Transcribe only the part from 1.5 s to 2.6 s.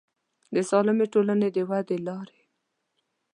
د ودې لارې